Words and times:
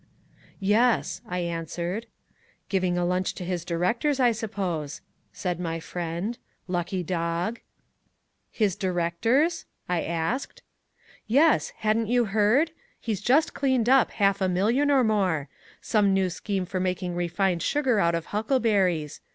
"Yes," 0.59 1.21
I 1.27 1.41
answered. 1.41 2.07
"Giving 2.69 2.97
a 2.97 3.05
lunch 3.05 3.35
to 3.35 3.45
his 3.45 3.63
directors, 3.63 4.19
I 4.19 4.31
suppose," 4.31 5.01
said 5.31 5.59
my 5.59 5.79
friend; 5.79 6.39
"lucky 6.67 7.03
dog." 7.03 7.59
"His 8.49 8.75
directors?" 8.75 9.65
I 9.87 10.01
asked. 10.01 10.63
"Yes, 11.27 11.69
hadn't 11.77 12.07
you 12.07 12.25
heard? 12.25 12.71
He's 12.99 13.21
just 13.21 13.53
cleaned 13.53 13.89
up 13.89 14.09
half 14.09 14.41
a 14.41 14.49
million 14.49 14.89
or 14.89 15.03
more, 15.03 15.49
some 15.81 16.15
new 16.15 16.31
scheme 16.31 16.65
for 16.65 16.79
making 16.79 17.13
refined 17.13 17.61
sugar 17.61 17.99
out 17.99 18.15
of 18.15 18.25
huckleberries. 18.33 19.21